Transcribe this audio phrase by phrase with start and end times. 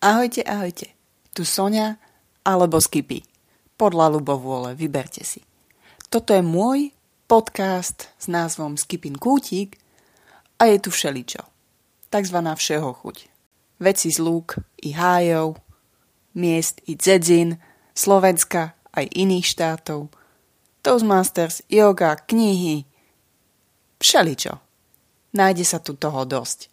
[0.00, 0.96] Ahojte, ahojte.
[1.36, 2.00] Tu Sonia
[2.40, 3.20] alebo Skipy.
[3.76, 5.44] Podľa ľubovôle, vyberte si.
[6.08, 6.96] Toto je môj
[7.28, 9.76] podcast s názvom Skipin Kútik
[10.56, 11.44] a je tu všeličo.
[12.08, 13.28] Takzvaná všeho chuť.
[13.76, 15.60] Veci z lúk i hájov,
[16.32, 17.60] miest i dzedzin,
[17.92, 20.08] Slovenska aj iných štátov,
[20.80, 22.88] Toastmasters, yoga, knihy,
[24.00, 24.64] všeličo.
[25.36, 26.72] Nájde sa tu toho dosť.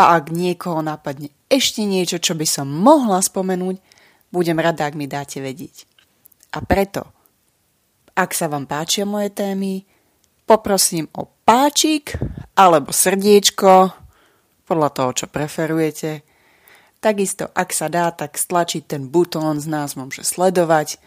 [0.00, 3.78] A ak niekoho napadne ešte niečo, čo by som mohla spomenúť,
[4.34, 5.86] budem rada, ak mi dáte vedieť.
[6.54, 7.10] A preto,
[8.16, 9.84] ak sa vám páčia moje témy,
[10.48, 12.16] poprosím o páčik
[12.56, 14.06] alebo srdiečko,
[14.66, 16.26] podľa toho, čo preferujete.
[16.98, 20.98] Takisto, ak sa dá, tak stlačiť ten butón s názvom, že sledovať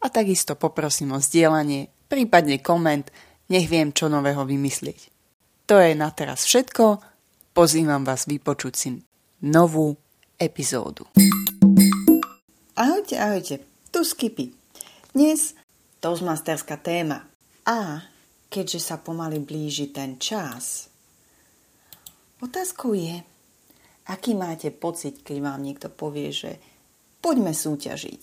[0.00, 3.12] a takisto poprosím o zdieľanie, prípadne koment,
[3.52, 5.12] nech viem, čo nového vymyslieť.
[5.68, 7.04] To je na teraz všetko,
[7.52, 8.88] pozývam vás vypočuť si
[9.42, 9.98] novú
[10.38, 11.02] epizódu.
[12.78, 13.54] Ahojte, ahojte,
[13.90, 14.54] tu Skipy.
[15.10, 15.58] Dnes
[15.98, 17.26] Toastmasterská téma.
[17.66, 18.06] A
[18.46, 20.86] keďže sa pomaly blíži ten čas,
[22.38, 23.18] otázkou je,
[24.06, 26.62] aký máte pocit, keď vám niekto povie, že
[27.18, 28.22] poďme súťažiť.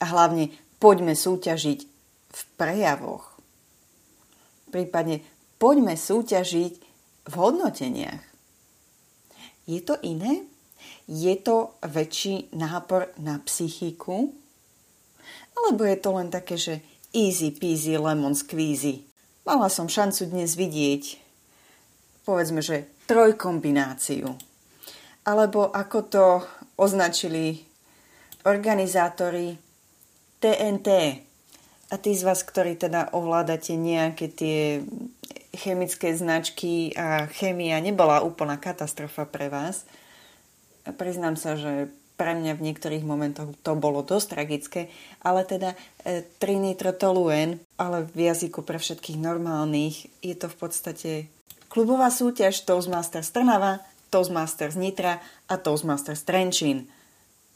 [0.00, 1.80] A hlavne poďme súťažiť
[2.30, 3.40] v prejavoch.
[4.68, 5.24] Prípadne
[5.56, 6.72] poďme súťažiť
[7.28, 8.22] v hodnoteniach.
[9.64, 10.49] Je to iné?
[11.10, 14.30] Je to väčší nápor na psychiku?
[15.58, 19.02] Alebo je to len také, že easy peasy lemon squeezy?
[19.42, 21.18] Mala som šancu dnes vidieť,
[22.22, 24.30] povedzme, že trojkombináciu.
[25.26, 26.24] Alebo ako to
[26.78, 27.60] označili
[28.46, 29.58] organizátori
[30.40, 30.88] TNT.
[31.90, 34.80] A tí z vás, ktorí teda ovládate nejaké tie
[35.50, 39.82] chemické značky a chémia nebola úplná katastrofa pre vás,
[40.84, 44.92] priznám sa, že pre mňa v niektorých momentoch to bolo dosť tragické,
[45.24, 45.72] ale teda
[46.04, 51.10] e, trinitrotoluen, ale v jazyku pre všetkých normálnych, je to v podstate
[51.72, 53.80] klubová súťaž Toastmasters Trnava,
[54.12, 55.16] Toastmasters Nitra
[55.48, 56.92] a Toastmasters Trenčín.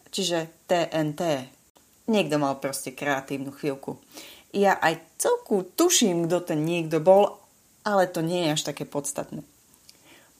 [0.08, 1.50] Čiže TNT.
[2.08, 4.00] Niekto mal proste kreatívnu chvíľku.
[4.54, 7.36] Ja aj celku tuším, kto ten niekto bol,
[7.84, 9.44] ale to nie je až také podstatné.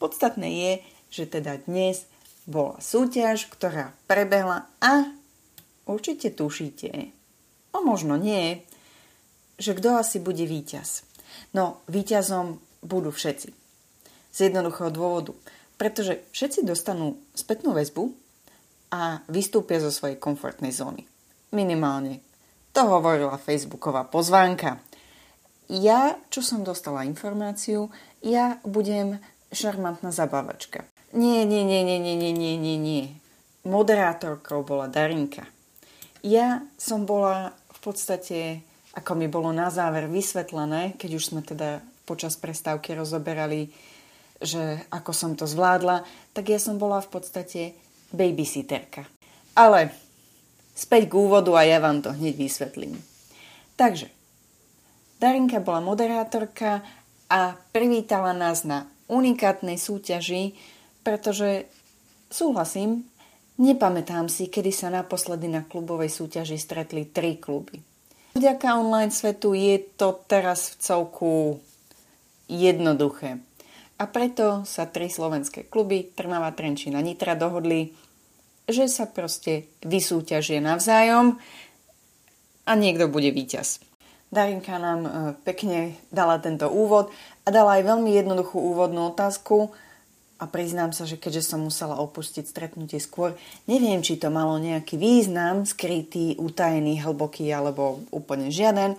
[0.00, 0.72] Podstatné je,
[1.12, 2.08] že teda dnes
[2.44, 5.08] bola súťaž, ktorá prebehla a
[5.88, 7.12] určite tušíte,
[7.74, 8.62] a možno nie,
[9.58, 11.02] že kto asi bude víťaz.
[11.50, 13.50] No, víťazom budú všetci.
[14.30, 15.34] Z jednoduchého dôvodu.
[15.74, 18.14] Pretože všetci dostanú spätnú väzbu
[18.94, 21.02] a vystúpia zo svojej komfortnej zóny.
[21.50, 22.22] Minimálne.
[22.74, 24.78] To hovorila facebooková pozvánka.
[25.66, 27.90] Ja, čo som dostala informáciu,
[28.22, 29.18] ja budem
[29.50, 30.86] šarmantná zabávačka.
[31.14, 33.04] Nie, nie, nie, nie, nie, nie, nie, nie, nie.
[33.62, 35.46] Moderátorkou bola Darinka.
[36.26, 38.66] Ja som bola v podstate,
[38.98, 43.70] ako mi bolo na záver vysvetlené, keď už sme teda počas prestávky rozoberali,
[44.42, 46.02] že ako som to zvládla,
[46.34, 47.78] tak ja som bola v podstate
[48.10, 49.06] babysitterka.
[49.54, 49.94] Ale
[50.74, 52.98] späť k úvodu a ja vám to hneď vysvetlím.
[53.78, 54.10] Takže,
[55.22, 56.82] Darinka bola moderátorka
[57.30, 60.58] a privítala nás na unikátnej súťaži,
[61.04, 61.68] pretože
[62.32, 63.04] súhlasím,
[63.60, 67.78] nepamätám si, kedy sa naposledy na klubovej súťaži stretli tri kluby.
[68.34, 71.32] Vďaka online svetu je to teraz v celku
[72.50, 73.38] jednoduché.
[73.94, 77.94] A preto sa tri slovenské kluby, Trnava, Trenčín a Nitra, dohodli,
[78.66, 81.38] že sa proste vysúťažie navzájom
[82.66, 83.78] a niekto bude víťaz.
[84.34, 85.10] Darinka nám e,
[85.46, 87.14] pekne dala tento úvod
[87.46, 89.70] a dala aj veľmi jednoduchú úvodnú otázku,
[90.38, 93.38] a priznám sa, že keďže som musela opustiť stretnutie skôr,
[93.70, 98.98] neviem, či to malo nejaký význam, skrytý, utajený, hlboký alebo úplne žiaden.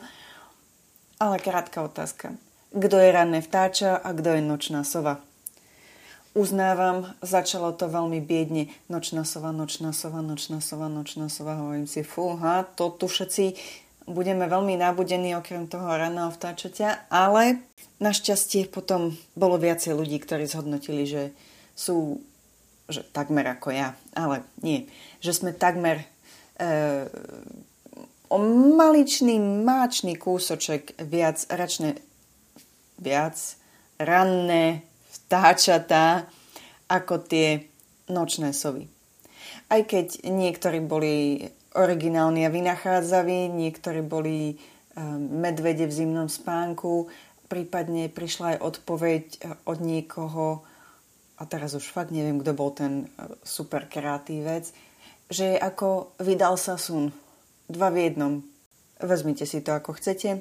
[1.20, 2.36] Ale krátka otázka.
[2.76, 5.24] Kto je ranné vtáča a kto je nočná sova?
[6.36, 8.68] Uznávam, začalo to veľmi biedne.
[8.92, 11.56] Nočná sova, nočná sova, nočná sova, nočná sova.
[11.56, 13.56] Hovorím si, fúha, to tu všetci
[14.06, 17.62] budeme veľmi nabudení okrem toho raného vtáčaťa, ale
[17.98, 21.34] našťastie potom bolo viacej ľudí, ktorí zhodnotili, že
[21.74, 22.22] sú
[22.86, 24.86] že takmer ako ja, ale nie,
[25.18, 26.06] že sme takmer
[26.62, 27.10] e,
[28.30, 28.38] o
[28.78, 31.98] maličný, máčný kúsoček viac račne,
[33.02, 33.38] viac
[33.98, 36.30] ranné vtáčatá
[36.86, 37.66] ako tie
[38.06, 38.86] nočné sovy.
[39.66, 41.42] Aj keď niektorí boli
[41.76, 47.12] originálni a vynachádzaví, niektorí boli ehm, medvede v zimnom spánku,
[47.52, 49.38] prípadne prišla aj odpoveď e,
[49.68, 50.66] od niekoho,
[51.36, 54.72] a teraz už fakt neviem, kto bol ten e, super kreatívec,
[55.28, 57.12] že je ako vydal sa sun.
[57.66, 58.34] Dva v jednom.
[59.02, 60.40] Vezmite si to ako chcete.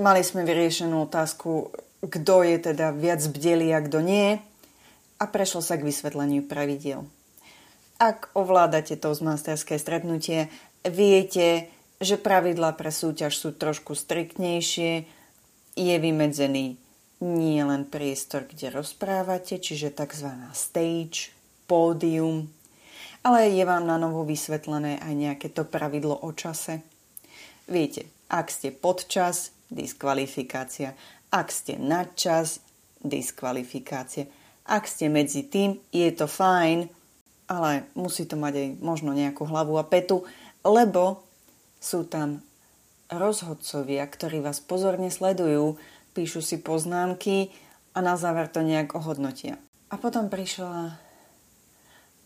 [0.00, 1.68] Mali sme vyriešenú otázku,
[2.00, 4.40] kto je teda viac bdelý a kto nie
[5.20, 7.04] a prešlo sa k vysvetleniu pravidiel.
[8.00, 10.48] Ak ovládate to masterské stretnutie,
[10.88, 11.68] viete,
[12.00, 15.04] že pravidlá pre súťaž sú trošku striktnejšie,
[15.76, 16.80] je vymedzený
[17.20, 20.28] nie len priestor, kde rozprávate, čiže tzv.
[20.56, 21.36] stage,
[21.68, 22.48] pódium,
[23.20, 26.80] ale je vám na novo vysvetlené aj nejaké to pravidlo o čase.
[27.68, 30.96] Viete, ak ste podčas, diskvalifikácia.
[31.30, 32.64] Ak ste nadčas,
[33.04, 34.26] diskvalifikácia.
[34.64, 36.88] Ak ste medzi tým, je to fajn,
[37.50, 40.22] ale musí to mať aj možno nejakú hlavu a petu,
[40.62, 41.26] lebo
[41.82, 42.46] sú tam
[43.10, 45.74] rozhodcovia, ktorí vás pozorne sledujú,
[46.14, 47.50] píšu si poznámky
[47.90, 49.58] a na záver to nejak ohodnotia.
[49.90, 50.94] A potom prišla,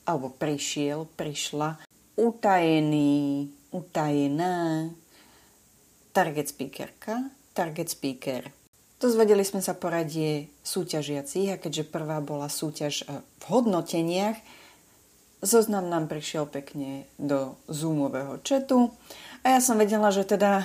[0.04, 1.80] alebo prišiel, prišla
[2.20, 4.92] utajený, utajená
[6.12, 8.52] target speakerka, target speaker.
[9.00, 14.36] Dozvedeli sme sa poradie súťažiacich a keďže prvá bola súťaž v hodnoteniach,
[15.44, 18.90] zoznam nám prišiel pekne do Zoomového četu
[19.44, 20.64] a ja som vedela, že teda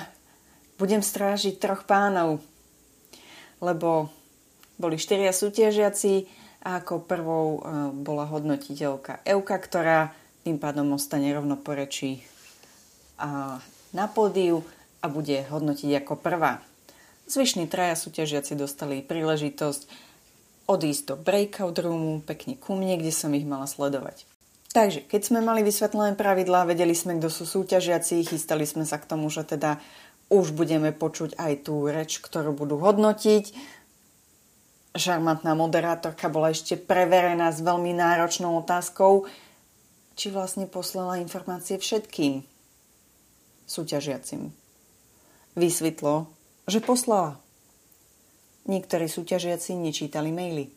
[0.80, 2.40] budem strážiť troch pánov,
[3.60, 4.08] lebo
[4.80, 6.24] boli štyria súťažiaci
[6.64, 7.60] a ako prvou e,
[8.00, 12.24] bola hodnotiteľka Euka, ktorá tým pádom ostane rovno po reči
[13.92, 14.64] na pódiu
[15.04, 16.64] a bude hodnotiť ako prvá.
[17.28, 19.84] Zvyšní traja súťažiaci dostali príležitosť
[20.64, 24.29] odísť do breakout roomu, pekne ku mne, kde som ich mala sledovať.
[24.70, 29.08] Takže, keď sme mali vysvetlené pravidlá, vedeli sme, kto sú súťažiaci, chystali sme sa k
[29.10, 29.82] tomu, že teda
[30.30, 33.50] už budeme počuť aj tú reč, ktorú budú hodnotiť.
[34.94, 39.26] Šarmantná moderátorka bola ešte preverená s veľmi náročnou otázkou,
[40.14, 42.46] či vlastne poslala informácie všetkým
[43.66, 44.54] súťažiacim.
[45.58, 46.30] Vysvetlo,
[46.70, 47.42] že poslala.
[48.70, 50.70] Niektorí súťažiaci nečítali maily.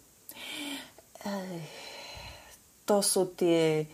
[2.87, 3.87] To sú tie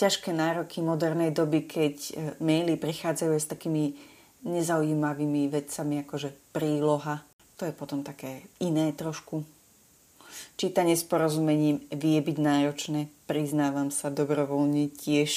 [0.00, 2.12] ťažké nároky modernej doby, keď e,
[2.42, 3.94] maily prichádzajú s takými
[4.42, 7.22] nezaujímavými vecami, akože príloha.
[7.60, 9.46] To je potom také iné trošku.
[10.56, 15.30] Čítanie s porozumením vie byť náročné, priznávam sa dobrovoľne, tiež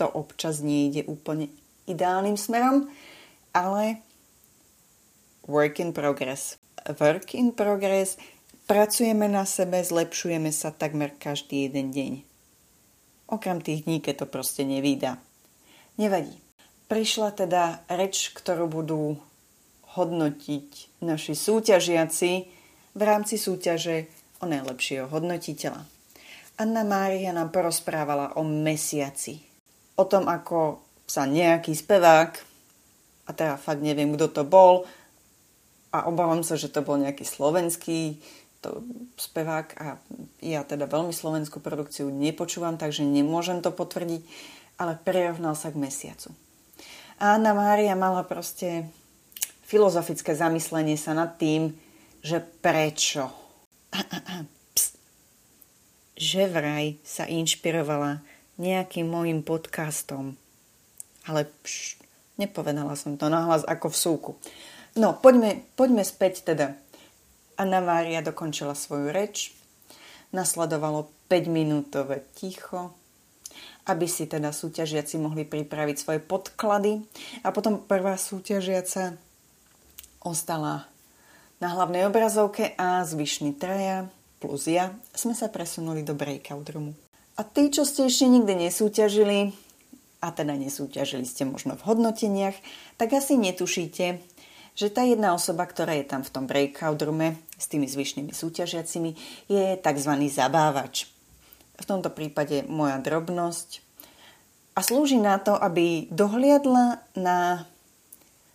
[0.00, 1.52] to občas nejde úplne
[1.86, 2.88] ideálnym smerom,
[3.52, 4.00] ale
[5.46, 6.56] work in progress.
[6.98, 8.18] Work in progress,
[8.66, 12.12] pracujeme na sebe, zlepšujeme sa takmer každý jeden deň.
[13.32, 15.16] Okrem tých dní, keď to proste nevída.
[15.96, 16.36] Nevadí.
[16.88, 19.16] Prišla teda reč, ktorú budú
[19.96, 22.32] hodnotiť naši súťažiaci
[22.92, 24.08] v rámci súťaže
[24.40, 25.84] o najlepšieho hodnotiteľa.
[26.60, 29.40] Anna Mária nám porozprávala o mesiaci.
[29.96, 32.32] O tom, ako sa nejaký spevák,
[33.24, 34.84] a teda fakt neviem, kto to bol,
[35.92, 38.16] a obávam sa, že to bol nejaký slovenský
[38.62, 38.86] to
[39.18, 39.98] spevák a
[40.38, 44.22] ja teda veľmi slovenskú produkciu nepočúvam, takže nemôžem to potvrdiť,
[44.78, 46.30] ale prirovnal sa k mesiacu.
[47.18, 48.86] A Anna Mária mala proste
[49.66, 51.74] filozofické zamyslenie sa nad tým,
[52.22, 53.30] že prečo.
[56.18, 58.22] že vraj sa inšpirovala
[58.60, 60.38] nejakým môjim podcastom.
[61.26, 61.98] Ale pš,
[62.38, 64.30] nepovedala som to nahlas ako v súku.
[64.92, 66.76] No, poďme, poďme späť teda.
[67.56, 69.52] Anna Mária dokončila svoju reč.
[70.32, 72.96] Nasledovalo 5-minútové ticho,
[73.84, 77.04] aby si teda súťažiaci mohli pripraviť svoje podklady.
[77.44, 79.20] A potom prvá súťažiaca
[80.24, 80.88] ostala
[81.60, 84.08] na hlavnej obrazovke a zvyšní traja
[84.42, 86.98] plus ja sme sa presunuli do breakout roomu.
[87.38, 89.54] A tí, čo ste ešte nikdy nesúťažili,
[90.18, 92.58] a teda nesúťažili ste možno v hodnoteniach,
[92.98, 94.18] tak asi netušíte,
[94.72, 99.10] že tá jedna osoba, ktorá je tam v tom breakout roome s tými zvyšnými súťažiacimi,
[99.48, 100.12] je tzv.
[100.32, 101.08] zabávač
[101.76, 103.82] v tomto prípade moja drobnosť,
[104.72, 107.68] a slúži na to, aby dohliadla na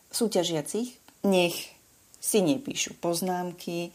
[0.09, 1.53] súťažiacich, nech
[2.17, 3.93] si nepíšu poznámky,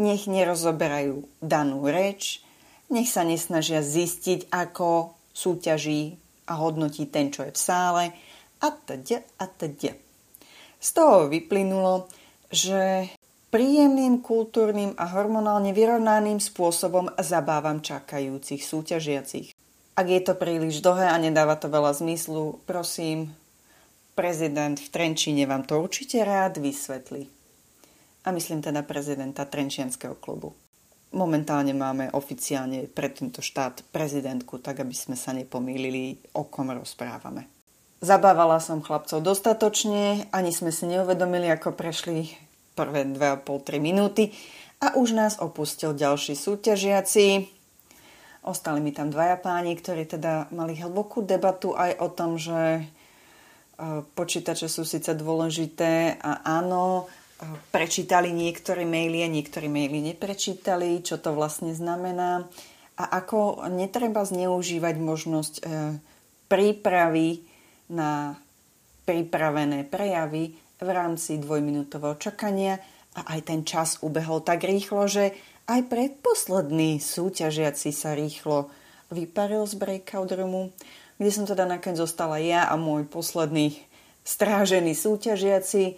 [0.00, 2.40] nech nerozoberajú danú reč,
[2.88, 6.16] nech sa nesnažia zistiť, ako súťaží
[6.48, 8.04] a hodnotí ten, čo je v sále
[8.64, 10.05] a teda a teda.
[10.86, 12.06] Z toho vyplynulo,
[12.46, 13.10] že
[13.50, 19.50] príjemným, kultúrnym a hormonálne vyrovnaným spôsobom zabávam čakajúcich súťažiacich.
[19.98, 23.34] Ak je to príliš dlhé a nedáva to veľa zmyslu, prosím,
[24.14, 27.26] prezident v Trenčine vám to určite rád vysvetlí.
[28.22, 30.54] A myslím teda prezidenta Trenčianského klubu.
[31.10, 37.55] momentálne máme oficiálne pre tento štát prezidentku, tak aby sme sa nepomýlili, o kom rozprávame.
[38.06, 42.30] Zabávala som chlapcov dostatočne, ani sme si neuvedomili, ako prešli
[42.78, 44.30] prvé 2,5-3 minúty
[44.78, 47.50] a už nás opustil ďalší súťažiaci.
[48.46, 52.82] Ostali mi tam dvaja páni, ktorí teda mali hlbokú debatu aj o tom, že e,
[54.14, 61.18] počítače sú síce dôležité a áno, e, prečítali niektoré maily a niektorí maily neprečítali, čo
[61.18, 62.46] to vlastne znamená
[62.94, 65.62] a ako netreba zneužívať možnosť e,
[66.46, 67.55] prípravy
[67.92, 68.34] na
[69.06, 72.82] pripravené prejavy v rámci dvojminútového čakania
[73.16, 75.32] a aj ten čas ubehol tak rýchlo, že
[75.66, 78.70] aj predposledný súťažiaci sa rýchlo
[79.10, 80.74] vyparil z breakout roomu,
[81.16, 83.78] kde som teda nakoniec zostala ja a môj posledný
[84.26, 85.94] strážený súťažiaci, e,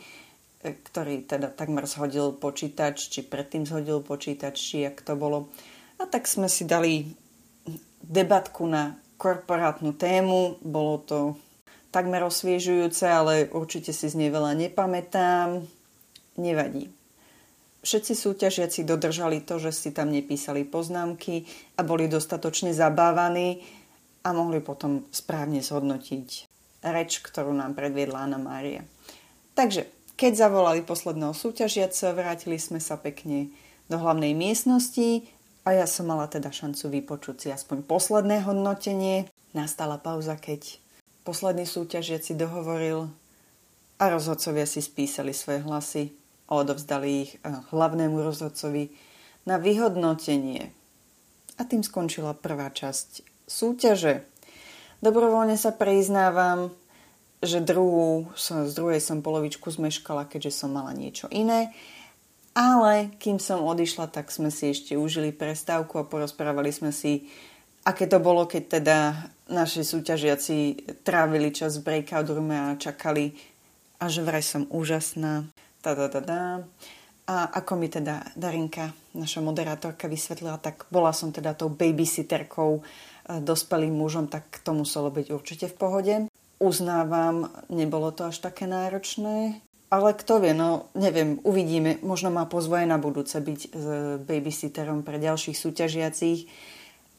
[0.63, 5.49] ktorý teda takmer zhodil počítač, či predtým zhodil počítač, či jak to bolo.
[5.99, 7.09] A tak sme si dali
[8.05, 10.63] debatku na korporátnu tému.
[10.63, 11.19] Bolo to
[11.91, 15.65] takmer osviežujúce, ale určite si z nej veľa nepamätám.
[16.39, 16.93] Nevadí.
[17.83, 21.47] Všetci súťažiaci dodržali to, že si tam nepísali poznámky
[21.79, 23.63] a boli dostatočne zabávaní
[24.27, 26.29] a mohli potom správne zhodnotiť
[26.85, 28.83] reč, ktorú nám predviedla Anna Mária.
[29.55, 29.87] Takže,
[30.19, 33.51] keď zavolali posledného súťažiaca, vrátili sme sa pekne
[33.87, 35.27] do hlavnej miestnosti
[35.63, 39.31] a ja som mala teda šancu vypočuť si aspoň posledné hodnotenie.
[39.55, 40.83] Nastala pauza, keď
[41.29, 43.13] posledný súťažiaci dohovoril
[44.01, 46.17] a rozhodcovia si spísali svoje hlasy
[46.49, 48.89] a odovzdali ich eh, hlavnému rozhodcovi
[49.45, 50.73] na vyhodnotenie.
[51.61, 54.25] A tým skončila prvá časť súťaže.
[55.05, 56.73] Dobrovoľne sa priznávam,
[57.45, 61.77] že druhú, z druhej som polovičku zmeškala, keďže som mala niečo iné.
[62.57, 67.29] Ale kým som odišla, tak sme si ešte užili prestávku a porozprávali sme si
[67.89, 68.99] aké to bolo, keď teda
[69.49, 70.57] naši súťažiaci
[71.03, 73.33] trávili čas v breakout roome a čakali
[73.99, 75.49] a že vraj som úžasná.
[75.83, 76.41] Ta, ta, ta, ta.
[77.29, 82.83] A ako mi teda Darinka, naša moderátorka, vysvetlila, tak bola som teda tou babysitterkou e,
[83.45, 86.15] dospelým mužom, tak to muselo byť určite v pohode.
[86.57, 92.01] Uznávam, nebolo to až také náročné, ale kto vie, no neviem, uvidíme.
[92.05, 93.77] Možno má pozvoje na budúce byť
[94.25, 96.49] babysitterom pre ďalších súťažiacich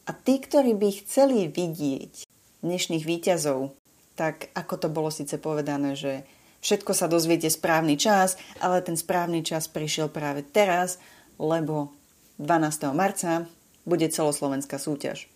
[0.09, 2.25] a tí, ktorí by chceli vidieť
[2.65, 3.77] dnešných výťazov,
[4.17, 6.25] tak ako to bolo síce povedané, že
[6.65, 10.97] všetko sa dozviete správny čas, ale ten správny čas prišiel práve teraz,
[11.37, 11.93] lebo
[12.41, 12.89] 12.
[12.97, 13.45] marca
[13.85, 15.29] bude celoslovenská súťaž.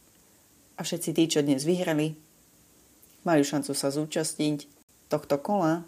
[0.74, 2.18] A všetci tí, čo dnes vyhrali,
[3.22, 4.66] majú šancu sa zúčastniť
[5.08, 5.86] tohto kola.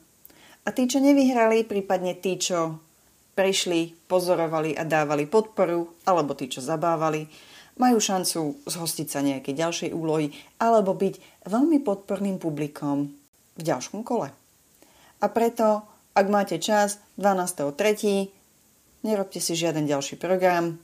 [0.61, 2.77] A tí, čo nevyhrali, prípadne tí, čo
[3.33, 7.27] prišli, pozorovali a dávali podporu, alebo tí, čo zabávali,
[7.75, 13.11] majú šancu zhostiť sa nejakej ďalšej úlohy alebo byť veľmi podporným publikom
[13.55, 14.31] v ďalšom kole.
[15.23, 15.83] A preto,
[16.15, 18.31] ak máte čas 12.3.,
[19.03, 20.79] nerobte si žiaden ďalší program.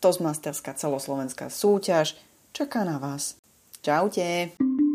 [0.00, 2.16] Toastmasterská celoslovenská súťaž
[2.52, 3.36] čaká na vás.
[3.80, 4.85] Čaute!